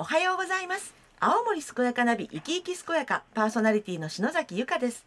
[0.00, 0.94] おはようございます。
[1.18, 5.04] 青森健やかナビ生き生き健やかパーソナリティの篠崎由香です。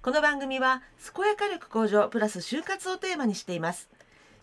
[0.00, 0.80] この番組は
[1.12, 3.88] 健やか力向上プラス就活をテーマにしています。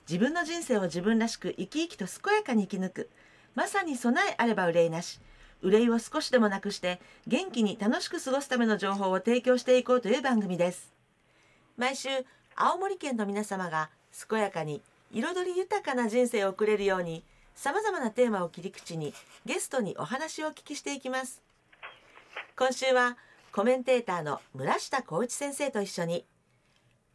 [0.05, 3.09] 自分の人生を自分らしく生き生きと健やかに生き抜く。
[3.55, 5.21] まさに備えあれば憂いなし。
[5.61, 10.91] 憂いを少しでもなくして元気に楽しく過ごすための情報を提供していこうという番組です。
[11.77, 12.09] 毎週
[12.57, 13.89] 青森県の皆様が
[14.27, 14.81] 健やかに
[15.13, 17.23] 彩り豊かな人生を送れるように
[17.55, 19.13] さまざまなテーマを切り口に
[19.45, 21.41] ゲストにお話をお聞きしていきます。
[22.57, 23.17] 今週は
[23.51, 26.25] コメンテーターの村下浩一先生と一緒に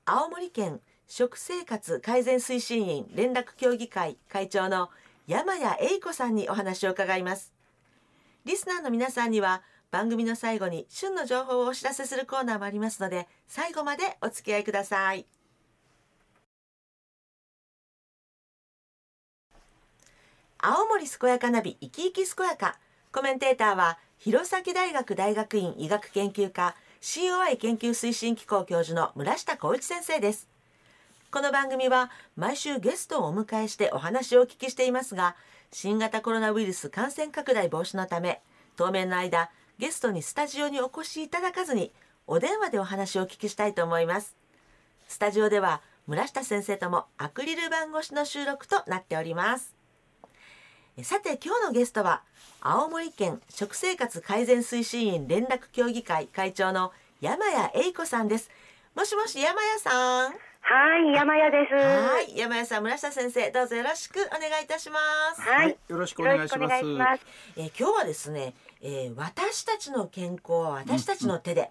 [0.07, 4.89] 青森県食生活改善推進員連絡協議会会長の
[5.27, 7.53] 山谷英子さんにお話を伺います。
[8.45, 15.27] リスナーの皆さんには番組の最後に旬の情報をお知らせするコーナーもありますので最後までお付き合いください。
[20.63, 22.77] 青森健やかナビ生き生き健やか。
[23.13, 30.49] コメンテーターは弘前大学大学院医学研究科 COI 研究推進機構教授の村下浩一先生です。
[31.31, 35.35] この番組は毎週ゲストをお迎えしてお話をお聞きしていますが
[35.73, 38.43] 新型コロナウイルス感染拡大防止のため
[38.77, 41.91] 当面の間ゲストにスタジオにお越しいただかずに
[42.27, 44.37] お電話でお話をお聞きしたいと思います。
[45.09, 49.80] スタジオでは村下先生ともアクリル板越しの収録となっております。
[51.05, 52.23] さて今日のゲストは
[52.61, 58.51] 青森県食生活改善推進員連絡協議会会長の山谷英子さんです。
[58.95, 60.33] もしもし山谷さん。
[60.63, 61.75] はい、山谷です。
[61.75, 64.99] はい山谷さん村下先生どうぞよろしくお願いいたしま
[65.35, 66.85] す、はい、よろしくお願いします。
[67.57, 71.71] えー今日はですね、えー私たちの健康は私たちの手で、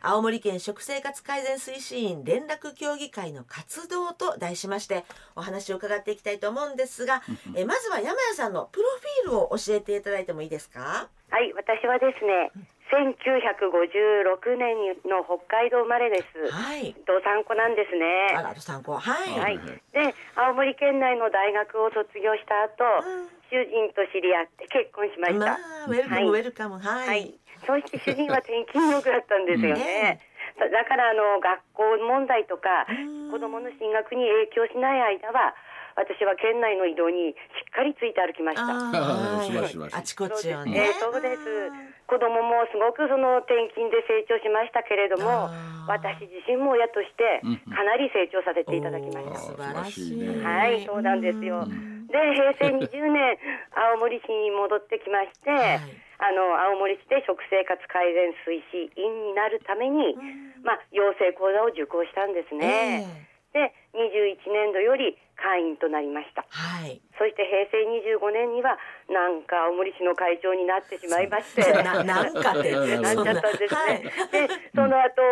[0.00, 5.04] 青森県食生活改善推進員連絡協議会の活動と題しまして
[5.34, 7.22] お話を伺っていきたいと思うんですが、
[7.54, 8.86] えーまずは山谷さんのプロ
[9.24, 11.08] フィールを教えていただいてもいいですか？
[11.30, 12.50] はい、私はですね、
[12.88, 16.50] 1956年の北海道生まれです。
[16.50, 18.42] はいどさんこなんですあね。
[18.42, 19.58] らあと参考はい、はい。
[19.92, 22.84] で、青森県内の大学を卒業した後、
[23.50, 25.38] 主人と知り合って結婚しました。
[25.38, 27.34] まあウェルカム、はいウェルカムはい、はい。
[27.66, 30.20] そして主人は転勤族だったんですよね。
[30.58, 35.54] だだからあの学校問題とかうん子供の進学に影響しない間は
[35.94, 38.62] 私は県内の移動にしっかりついて歩きました。
[38.64, 41.42] あーはい ちこちをえね、ーそうです。
[42.08, 45.52] 子供もすごくその転勤で成長しましたけれども
[45.86, 49.36] 私自身も親としてうんかなり成長させていただきました。
[49.36, 50.44] 素晴らしい素晴らしいね。
[50.44, 51.64] はい、そうなんですよ。
[51.64, 52.08] うん。
[52.08, 53.36] で、平成20年、
[53.76, 55.80] 青森市に戻ってきまして、 はい。
[56.18, 60.16] あの、青森市で食生活改善推進員になるために、
[60.64, 63.06] まあ、養成講座を受講したんですね。
[63.52, 66.44] で、21年度より会員となりました。
[66.50, 67.00] はい。
[67.14, 67.82] そして平成
[68.18, 68.78] 25年には
[69.10, 71.62] なんか青森市の会長になってしまいまして。
[71.82, 73.74] ななんかってなっちゃったんですね。
[73.74, 74.02] はい。
[74.02, 75.22] でその後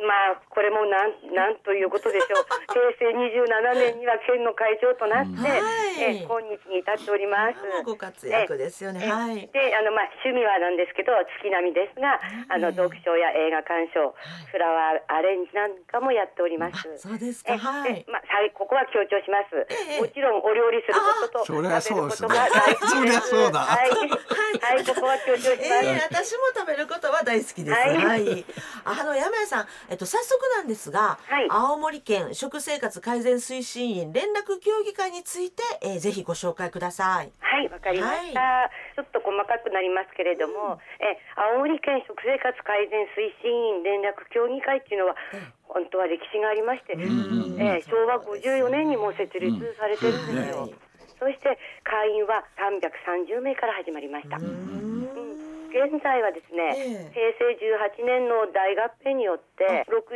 [0.00, 2.44] まあこれもなんなんということでしょう。
[2.72, 6.20] 平成27年には県の会長となって、はい。
[6.20, 7.60] え今日に至っております。
[7.84, 9.04] ご活躍ですよね。
[9.04, 9.48] えはい。
[9.52, 14.14] であのまあ趣味はなんですけど月並みですが、あの読書や映画鑑賞、
[14.50, 16.88] フラワーアレンジなんかもやっております。
[16.88, 17.94] あそうですえかはい。
[17.94, 20.00] でまあ、さいここは強調します、ええ。
[20.00, 23.34] もちろんお料理することと食べることが大好きです。
[23.34, 23.58] はい、
[24.60, 27.76] はい、ここは強調します、えー、私も食べることは大好きです。
[27.76, 28.08] は。
[28.08, 28.24] はい。
[28.24, 28.44] い
[28.84, 31.46] あの山谷さん、えっと早速なんですが、はい。
[31.50, 37.32] 青森県食生活改善推進員連絡協議会について、えー、ぜひご紹介ください。
[37.40, 44.98] はい、わかりました、ちょっと細かくなりますけれども、え青森県食生活改善推進員連絡協議会ってい。
[44.98, 45.16] うのは、
[45.72, 50.74] 本当は歴史がありまして、えー昭和54年にもう設立されてるんですよ、はい
[51.20, 51.52] そして
[51.84, 54.80] 会員は330名から始まりました、うーん
[55.70, 57.36] 現在はですね、ええ。
[57.36, 57.54] 平成
[58.00, 60.08] 18年の大合併によって67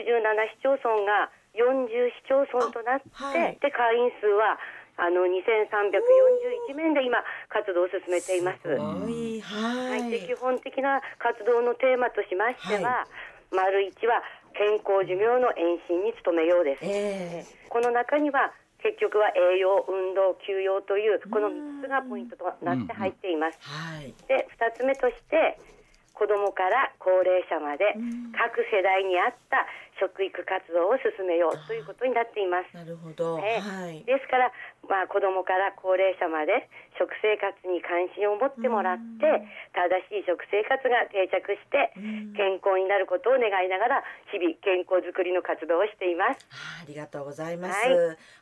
[0.57, 3.59] 市町村が40市町村となって、あはい。
[3.63, 4.59] で会員数は
[4.99, 8.63] あの2341名で今活動を進めています。
[8.63, 9.41] すごい。
[9.41, 10.11] ははい、い。
[10.11, 13.09] で基本的な活動のテーマとしましては、は
[13.55, 14.23] 丸一は
[14.55, 16.81] 健康寿命の延伸に努めようです。
[16.83, 18.53] えこの中には
[18.85, 23.97] 結局は栄養、運動、休養というこの3つがポイントとなって入っていますー、。
[23.97, 24.15] はい。
[24.29, 25.59] で2つ目として
[26.13, 27.97] 子どもから高齢者まで
[28.39, 29.67] 各世代に合った
[30.05, 32.77] 食育活動を進めようということになっています。
[32.77, 33.41] なるほど。
[33.41, 34.05] えはい。
[34.05, 34.53] ですから、
[34.85, 36.69] まあ、子どもから高齢者まで
[37.01, 39.25] 食生活に関心を持ってもらって、
[39.73, 41.91] 正しい食生活が定着して
[42.37, 46.45] 健康になることを願いながら日々健康づくりの活動をしています。
[46.53, 47.81] ありがとうございます。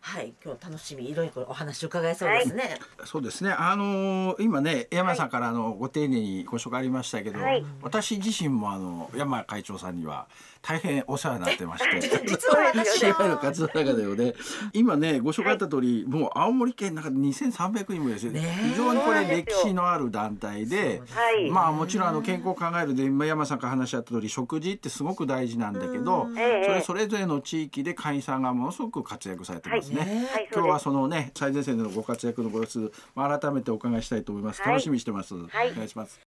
[0.02, 2.76] はい、はい、今日楽しみいろいろお話を伺いそうですね。
[2.98, 3.54] はい、そうですね。
[3.54, 10.26] あのー、今ね山さんからのご丁寧にご紹介ありましたけど、はい、私自身もあの山会長さんには
[10.62, 14.34] 大変お世話になってまして、 実は私の活動の中でよね、
[14.72, 21.02] 今ねご紹介あった通り、もう青森県の中で2300人もですね、非常にこれ歴史のある団体で、
[21.50, 30.28] まあもちろんあの健康を考えるで今山さんから話し合った通り食事ってすごく大事なんだけど、それそれぞれの地域で会員さんがものすごく活躍されてますね。
[30.52, 34.62] 今日はそのね最前線でのご活躍のご様子、まあ、改めてお伺いしたいと思います。
[34.62, 35.34] 楽しみにしてます。
[35.34, 36.31] お願いします。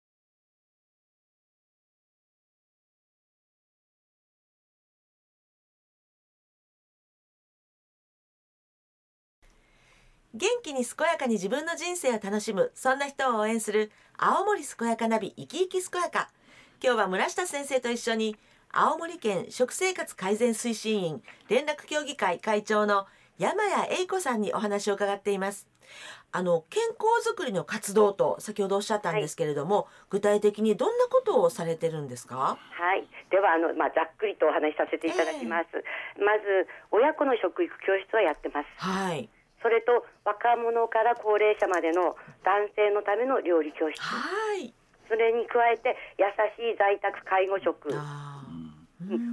[10.34, 12.70] 元気に健やかに自分の人生を楽しむ。
[12.74, 13.90] そんな人を応援する。
[14.18, 16.28] 青森健やかナビ生き生き健やか。
[16.82, 18.36] 今日は村下先生と一緒に
[18.70, 23.06] 青森県食生活改善推進員連絡協議会会長の
[23.38, 25.66] 山谷栄子さんにお話を伺っています。
[26.30, 32.36] あの健康づくりの活動と先ほどおっしゃったんですけれども、はい、具体的にどんなことをされてるんですか？
[32.36, 33.08] はい。
[33.30, 38.66] ではあの、まあ、ざっくりとお話しさせていただきます、えー、まず親子の食育教室はやってます。
[38.76, 39.30] はい
[39.62, 44.00] それと若者から高齢者までの男性のための料理教室。
[44.00, 44.72] はい。
[45.08, 46.26] それに加えて優
[46.56, 47.88] しい在宅介護食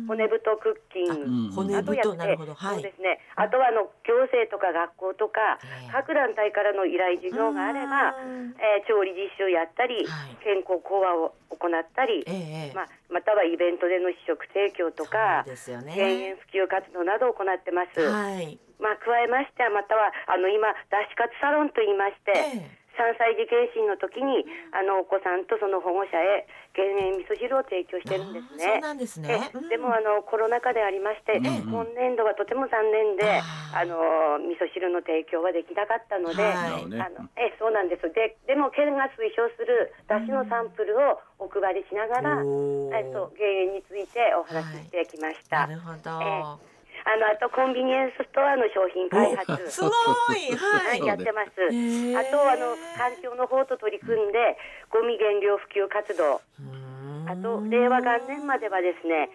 [0.08, 3.20] 骨太クッキング、骨太なるほど、はい、そうですね。
[3.36, 5.60] あとはあの行政とか学校とか、
[5.92, 8.14] 各団体からの依頼事業があれば、
[8.62, 18.00] えー、調理実習やったり、はい、健康講話を行ったり、えー、まあまたはイベントでの試食提供とか、ですよね、減塩普及活動などを行ってます。
[18.00, 18.60] はい。
[18.80, 22.34] まあ加えましてはまたはあの今脱脂活サロンと言いまして。
[22.36, 28.80] えー3歳児検診の時にあのお子さんとその保護者へ減塩味噌汁を提供してるんですね。
[28.80, 29.52] そうなんですね。
[29.70, 33.40] でもあのコロナ禍でありまして、今年度はとても残念で、
[33.72, 38.12] あの味噌汁の提供はできなかったので、あのえそうなんです。
[38.12, 42.44] ででも県が推奨するだしのサンプルをお配りしながら、
[42.96, 45.68] えっと減塩についてお話ししてきました。
[45.68, 46.60] なるほど。
[46.60, 46.75] え
[47.06, 49.90] あのあとコンビニエンスストアの商品開発すご
[50.34, 51.54] い、はい、やってます。
[52.18, 54.58] あとあの環境の方と取り組んで
[54.90, 56.42] ゴミ減量普及活動。
[57.30, 59.30] あと令和元年まではですね。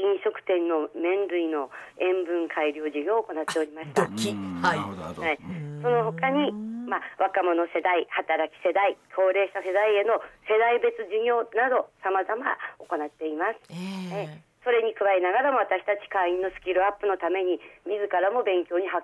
[0.00, 1.68] 飲食店の麺類の
[2.00, 4.08] 塩分改良事業を行っておりました。
[4.08, 4.78] はい。
[4.80, 5.38] はい。
[5.82, 6.52] その他に、
[6.88, 10.16] まあ、若者世代、働き世代、高齢者世代への
[10.48, 13.60] 世代別事業など、さまざま行っています。
[13.68, 17.58] えー、えそれに加えながらも私たち会員のスキルアップのために
[17.88, 19.00] 自らも勉強に励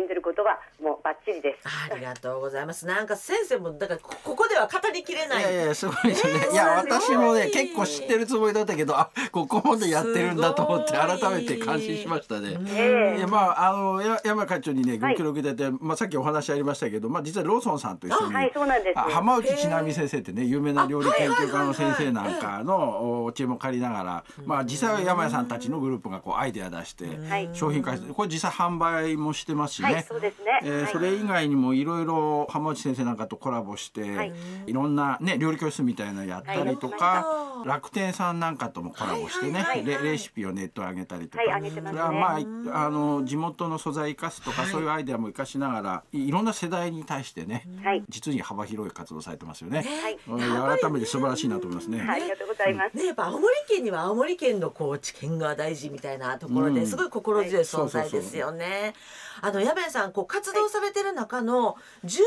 [0.00, 1.68] んでることはもうバッチリです。
[1.92, 2.86] ありがとうございます。
[2.86, 5.40] なんか先生もだからここでは語りきれない。
[5.40, 6.32] いやいやすごいですね。
[6.46, 12.56] えー、いや私もね結構知ってるつもりだったけどあここまでやってるんだと思って改めて感心しましたね。
[12.74, 18.98] えー、いやまああの山会長にねご協力いただいて、はい、まあさっきお話ありましたけどまあ実はローソンさんと一緒に、はい、そうなんです。
[18.98, 27.06] 浜内千奈美先生ってね有名な料理研究家の先生なんかのお知恵も借りながらまあ実際は山屋さんたちののグループがこうアイデア出して
[27.52, 34.32] 商品開発これ実際販売もしてますしね、はい、そうですね、えー、それ以外にもいろいろ浜内先生なんかとコラボして、はい、
[34.66, 42.38] いろんなね料理教室みたいなのやったりとか、楽天さんなんかともコラボしてね、レレシピをネット上げたりとか、ね、それはま
[42.72, 47.66] ああの地元の素材生かすとか、そういうアイデアも生かしながらいろんな世代に対してね、
[48.08, 49.84] 実に幅広い活動されてますよね。
[50.28, 52.00] はい、改めて素晴らしいなと思いますね。
[52.06, 52.96] ありがとうございます。
[52.96, 58.92] ねやっぱ青森県には青森県のこう知見が大事みたいなところですごい心強い存在ですよね。
[59.40, 62.26] あの矢部さんこう活動されてる中の重点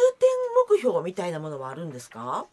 [0.68, 2.48] 目標みたいなものはあるんですか？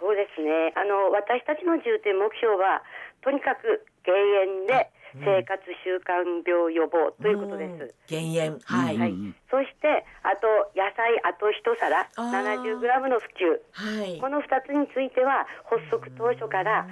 [0.00, 0.72] そうですね。
[0.76, 2.82] あの私たちの重点目標は
[3.20, 4.16] とにかく減
[4.64, 7.94] 塩で生活習慣病予防ということです。
[8.06, 9.14] 減塩、はい、はい。
[9.50, 10.46] そしてあと
[10.78, 12.06] 野菜あと一皿。
[12.16, 16.86] 70グラムの普及、はい、この2つについては発足当初から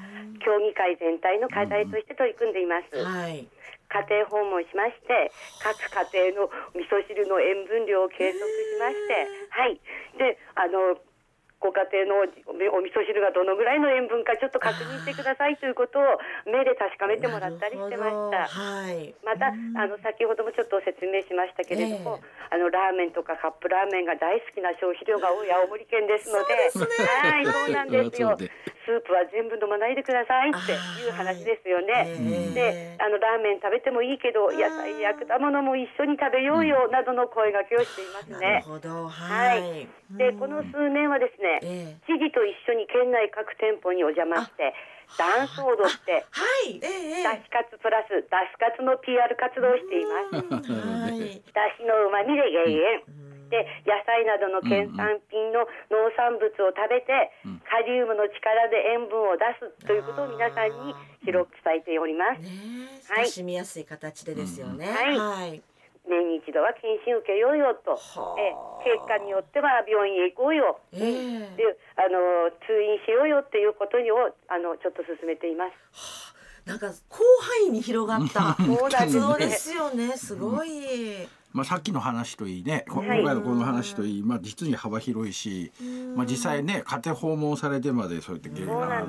[0.45, 2.97] 協議会全体の課題として取り組んでいます。
[2.97, 3.47] はい。
[3.89, 5.33] 家庭訪問しまして
[5.65, 5.81] 各
[6.13, 9.81] 家庭の味噌汁の塩分量を計測しましてはい。
[10.19, 11.01] であの
[11.59, 12.23] ご家庭の
[12.71, 16.03] お味噌汁がどのぐらいの塩分かちょっと確認してくださいということを
[16.47, 18.47] 目で確かめてもらったりしてました。
[18.47, 28.39] はい、またあの先ほどもちょっと説明しましたけれども、えー、あのラーメンとかカップラーメンが大好きな消費量が多い青森県ですので、でね、はいそうなんですよ。
[28.89, 32.09] スープは全部飲まないでくださいっていう話ですよね。
[32.57, 38.65] であのラーメン食べてもいいけど野菜や果物も一緒に食べようよなどの声がけをしていますね。
[38.65, 39.85] はい、
[40.17, 44.73] でこの数年はですね、知事と一緒に県内各店舗にお邪魔して。
[45.17, 50.69] ダンスを踊って、はい、えー、だしカツプラスだしカツの PR 活動をしています。
[50.69, 52.77] はい、だしの旨味で減
[53.09, 53.38] 塩。
[53.51, 62.41] で野菜などの県産品の農産物を食べて、うん、カリウムの力で塩分を出すということを皆さんに広く伝えております。
[62.41, 64.87] ね、親しみやすい形でですよね。
[64.87, 65.63] はい、はい。
[66.09, 68.01] 年に一度は検診受けようよと、
[68.41, 74.01] え結果によっては病院へ行こうよ、えー、であの通院しようよっていうことを
[74.49, 76.35] あのちょっと進めています。
[76.65, 78.57] なんか広範囲に広がった
[78.99, 80.17] 活動ですよね。
[80.17, 81.29] すごい。
[81.59, 85.73] まあ、さっきの話といいね今回のこの話といい、まあ、実に幅広いし、
[86.15, 89.05] まあ、実際ね家庭訪問されてまでそうやってゲあ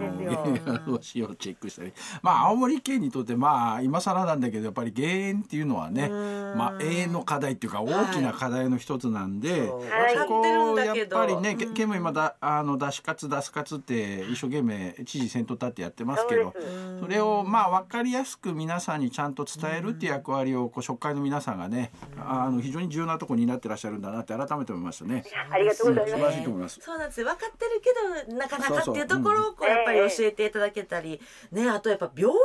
[0.87, 1.93] の詩をチェックしたり。
[2.23, 10.41] まあ青森県にとってまあ今更なんだけどやっぱり減塩っていうのはね、まあ、永遠の課題っていうか大きな課題の一つなんで、はい、そこ
[10.73, 16.53] をやっぱりね県も今だあの出し活出す活って一生懸命知事先頭立ってやってますけど
[16.99, 25.23] それをまあ分かりやすく皆さんにちゃんと伝えるっていう役割をこう職会の皆さんがねあの非常に重要なところになってらっしゃるんだなって改めて思いましたね。
[25.49, 26.39] ありがとうございます。
[26.39, 26.79] いいます。
[26.81, 27.81] そうなんです分かってる
[28.25, 31.19] けどなかなかっていうところをこうやっぱり教えていただけたり、
[31.51, 32.39] ねあとやっぱ病院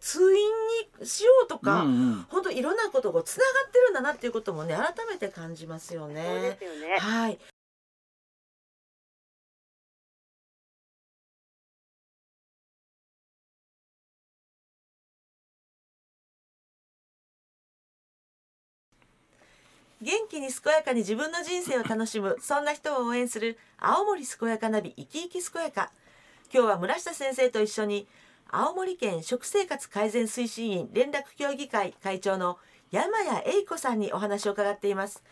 [0.00, 0.50] 通院
[1.00, 6.24] にしようとか、うんうん、本当いろんなことがつながってるんだなっていうこともね改めて感じますよね。
[6.24, 6.98] そうですよね。
[6.98, 7.38] はい。
[20.02, 22.36] 元気に健やかに自分の人生を楽しむ。
[22.40, 23.56] そんな人を応援する。
[23.78, 25.92] 青森健やかナビ生き生き健やか。
[26.52, 28.08] 今日は村下先生と一緒に
[28.50, 32.58] 青森県食生活改善推進員連絡協議会会長の
[32.90, 35.22] 山谷栄子さんにお話を伺っています。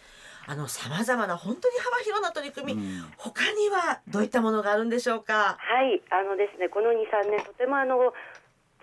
[0.47, 5.59] あの様々な本当に幅広な取り組み、うん、他にはどういったものがあるんでしょうか？
[5.59, 6.00] はい。
[6.11, 7.99] あのですねこの23年とてもあの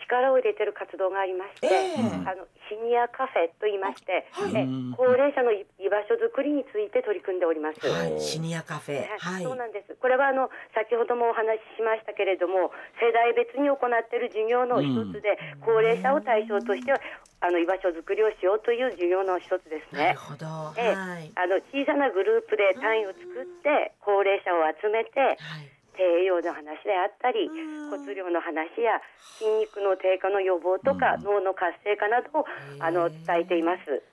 [0.07, 7.79] 力を入れてる活動がありまして、えー、あのシニアカフェと言いまして、はい、え高齢者の居場所づくりについて取り組んでおります。
[7.83, 9.95] はい、シニアカフェ、はい、そうなんです。
[9.99, 16.99] これはあの先ほどもお話ししましたけれども、世代別に行っている授業の一つで、うん、高齢者を対象としては
[17.39, 20.11] あの居場所づくりをしようという授業の一つですね。
[20.11, 20.45] なるほど。
[20.75, 25.19] えはい、あの小さなグループで単位を作って高齢者を集めて。
[25.19, 27.49] はい低栄養の話であったり
[27.89, 29.01] 骨量の話や
[29.41, 32.45] 筋肉の低下の予防とか脳の活性化などを
[32.79, 34.03] あの伝えています。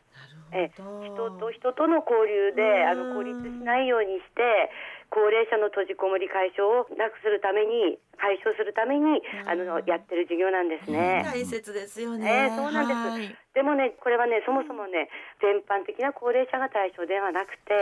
[0.54, 4.70] え人と人との交流であの孤立しないようにして
[5.10, 11.22] 高齢者の閉じこもり解消をなくするために解消するために、あのやってる授業なんですね。
[11.26, 12.50] 大切ですよね。
[12.50, 13.34] えー、そうなんです。
[13.54, 15.08] でもね、これはね、そもそもね、
[15.42, 17.78] 全般的な高齢者が対象ではなくて、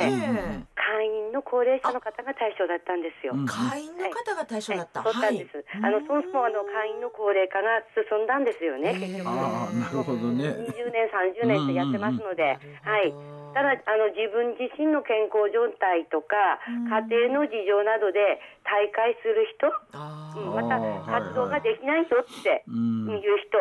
[0.92, 3.32] 会員の高齢者の方が対象だったんですよ。
[3.48, 5.00] 会員の方が対象だった。
[5.00, 5.64] はい、そうなんです。
[5.80, 8.92] あのそもそもあの会員の高齢化が進んだんですよね。
[9.00, 9.24] 結局。
[9.24, 10.52] ああ、なるほどね。
[10.68, 13.08] 20年、30年ってやってますので、はい。
[13.56, 18.36] ただあの自分自身の健康状態とか、家庭の事情などで
[18.68, 20.76] 大会する人、うん、また
[21.08, 23.56] 活動ができないよっていう人、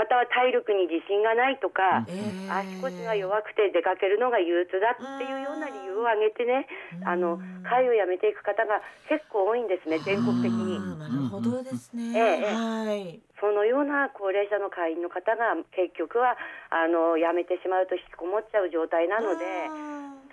[0.00, 2.06] または体力に自信がないとか、
[2.48, 6.66] 足腰が弱くて出かけるのが憂鬱だっていうような理由を挙げてね、
[7.04, 10.98] あの会を辞めていく方が結構多いんですね、全国的に。
[10.98, 12.12] なるほどですね。
[12.16, 13.20] ええ、はい。
[13.40, 16.36] そのような高齢者の会員の方が結局は
[16.68, 19.44] あの辞めてしまうと引きこもっちゃう状態なので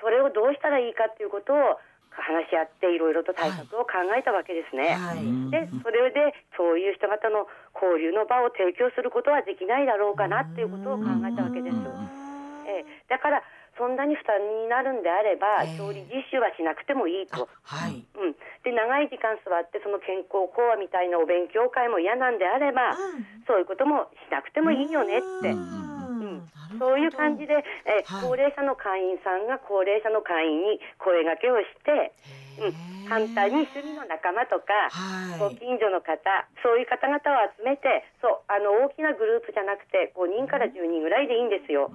[0.03, 1.79] それをどうしたらいいかっていうことを
[2.11, 4.97] 話し合っていろいろと対策を考えたわけですね。
[4.97, 7.47] はい、でそれでそういう人方の
[7.77, 12.26] 交流の場を提供することはできないだろうかなっていうことを考えたわけです。
[12.67, 13.43] えだから
[13.77, 18.03] そんなに負担になるんであれば、調理実習はしなくてもいいと、はい。
[18.17, 18.33] うん、
[18.65, 25.53] で長い時間座ってその健康講話みたいなお勉強会も嫌なんであれば、うん、そういうこともしなくてもいいよねって。
[26.71, 32.11] うんそういう感じで、え、はい、高齢者の会員さんが高齢者の会員に声がけをして、
[32.59, 36.19] うん、簡単に趣味の仲間とか、はい、ご近所の方
[36.63, 41.91] そういう方々を集めてそうあの大きなグループじゃなくて5人から10人ぐらいでいいんですよ。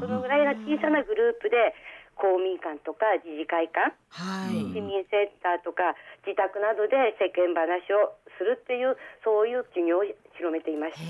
[0.00, 1.74] そのぐらいの小さなグループで
[2.16, 10.04] 公民館とか自治会館、はい、市民センターとか自宅などで世間話をするっていうそういう授業を
[10.36, 11.00] 広めています。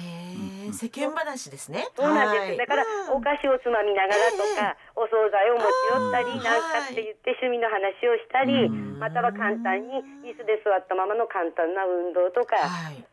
[0.73, 1.87] 世間話ですね。
[1.95, 2.59] そうなんです。
[2.59, 8.69] だからお菓子をつまみながらとか、お惣菜を持ち寄ったりなんかって言って趣味の話をしたり、
[8.99, 12.57] または簡単に椅子で座ったままの簡単な運動とか、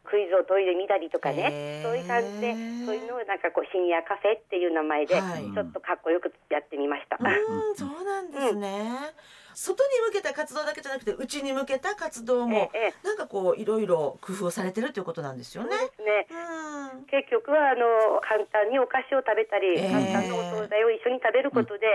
[0.05, 2.53] クイズをトイレ見たりとかね、そういう感じで
[2.85, 7.17] そういうのをなんかこうシニアカフェっていう名前でちょっとかっこよくやってみました。
[7.19, 9.13] うん、そうなんですね。
[9.55, 15.69] 外に向けた活動だけじゃなくて内に向けた活動も、ええ、なんかこういろいろ工夫されてるということなんですよね。
[16.01, 21.85] ね、うん、結局はあの簡単にお菓子を食べたり、えー、簡単なお惣菜を一緒に食べることで、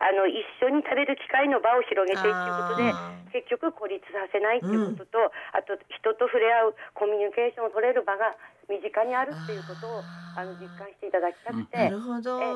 [0.00, 2.92] うん、あの一緒に食べる機会の場を広げていくことで
[3.32, 8.34] 結局孤立させないっていうことと、うん、あと人と触れ合うコミュニケーションを取れる場が
[8.68, 10.02] 身近にあるっていうことを
[10.36, 12.48] あの実感していただきたくて、なるほど、ええ、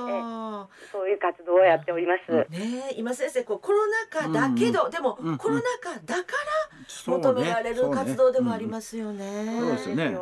[0.91, 2.33] そういう活動をやっております。
[2.51, 9.59] ね、今先生こうコロナ禍だけど、うんうん、でも、うんうん、コロナ禍だから求められる活動でもありますよね。
[9.61, 10.19] そうですね。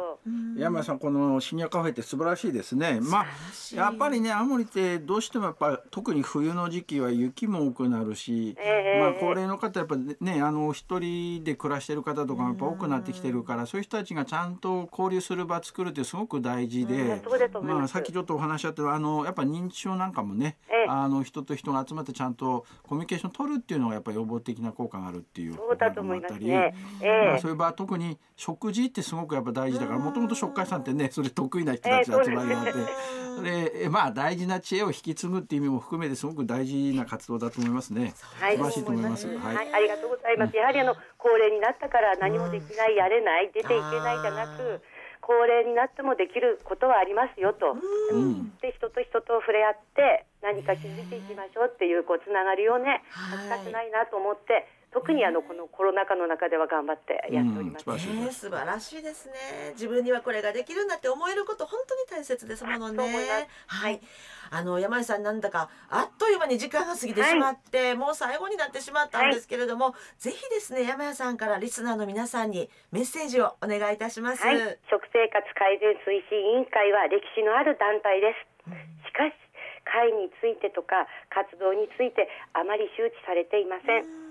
[0.58, 3.00] 山さんこのシニアカフェって素晴らしいですね。
[3.00, 3.26] まあ
[3.74, 17.20] やっぱりね青森ってどうしてもやっぱ特に冬の時期は雪も多くなるし、えー、まあ高齢の方やっぱねあの一人で暮らしてる方とかやっぱ多くなってきてるからそういう人たちがちゃんと交流する場作るってすごく大事で、
[17.62, 26.74] まあさっきちょっとお話しあったあのやっぱ認知症なんかもね、えー、あの人と人が集まってちゃんとコミュニケーション取るっていうのがやっぱり予防的な効果があるっていうそうだと思いますね。
[27.02, 32.72] えー、まあそういう場特に食事ってすごくやっぱ大事だからもともと食会さんってねそれ得意な人たちの集まりがあって、
[33.36, 38.14] それまあ大事な知恵を引き継ぐっていう意味も含めてすごく大事な活動だと思いますね。
[38.40, 39.26] はい、素晴らしいと思います。
[39.26, 40.56] はい、はい、ありがとうございます。
[40.56, 44.80] やはりあの高齢になったから何もできない、やれない、出ていけないじゃなく。
[45.26, 57.84] 高齢になってもできることはありますよと、うん、で人と人と触れ合って何か気づいていきましょうっていうこうつながりをね、したくないなと思って特にあのこのコロナ禍の中では頑張ってやっております。
[57.86, 59.34] うん、素晴らしいですね。
[59.74, 63.12] 自分にはこれができるんだって思えること本当に大切ですものね。
[63.66, 64.00] はい。
[64.48, 74.46] あの山井さんなんだかあっという間に時間が過ぎてしまって、はい、もう最後になってしまったんですけれども、はい、ぜひですね山谷さんからリスナーの皆さんにメッセージをお願いいたします。
[74.46, 74.56] はい、
[74.88, 78.72] 食生活改善推進委員会は歴史のある団体です。
[79.04, 79.34] しかし
[79.84, 84.25] 会についてとか活動についてあまり周知されていません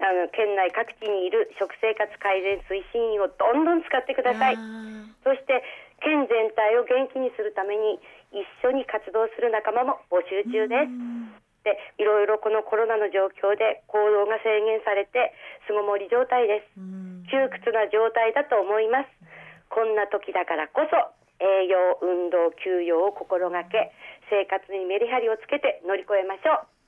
[0.00, 4.56] あの県内各地にいる食生活改善推進員をどんどん使ってください。
[5.24, 5.60] そして
[6.00, 8.00] 県全体を元気にするために
[8.32, 10.92] 一緒に活動する仲間も募集中です。
[11.60, 15.36] でいろいろこのコロナの状況で行動が制限されて
[15.68, 16.80] 巣ごもり状態です。
[17.28, 19.12] 窮屈な状態だと思います。
[19.68, 20.96] こんな時だからこそ
[21.44, 23.92] 栄養運動休養を心がけ
[24.32, 26.80] 生活にメリハリをつけて乗り越えましょう。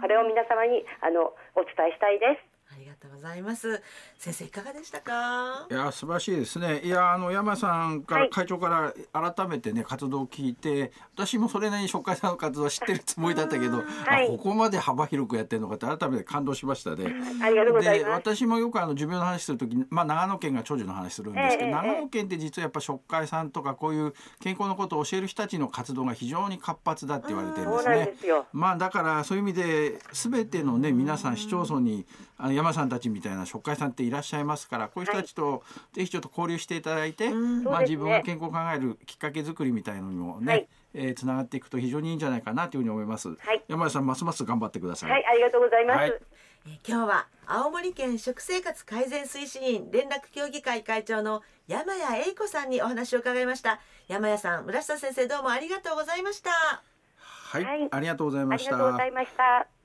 [0.00, 2.49] これを皆様にあのお伝えしたいです
[3.00, 3.80] とうございます。
[4.18, 5.66] 先生いかがでしたか？
[5.70, 6.80] いや素晴らしいですね。
[6.84, 17.06] いやあの山さんから、はい、会長から改めてね活動を聞いて私もそれなりに初回さんの活動は知ってるつもりだったけど、はい、ここまで幅広くやってるのかって改めて感動しましたね、
[17.42, 18.10] ありがとうございます。
[18.10, 28.12] 私もよくあの寿命の話する時まあ長野県が長寿の話するんですけど、えー、長野県って実はやっぱ食会さんとかこういう健康のことを教える人たちの活動が非常に活発だって言われてるんですね。
[28.52, 31.30] まあだからそういう意味で全てのね皆さん。
[31.40, 32.04] 市町村に
[32.42, 45.10] あの山さんたちみたいな食会さんっていらっしゃいますからこういう人たちとぜひちょっと交流していただいて、まあ、自分が健康を考えるきっかけ作りみたいなのにもね、はい、えー、つながっていくと非常にいいんじゃないかなというふうに思います、はい、山田さんますます頑張ってください。
[45.10, 46.12] はいありがとうございます、はい、
[46.66, 53.80] え今日は青森県食生活改善推進員連絡協議会会長の山谷英子さんにお話を伺いました。
[54.08, 56.50] 山谷さん村下先生どうもありがとうございました。
[57.18, 58.74] はい、ありがとうございました。
[58.74, 59.79] ありがとうございました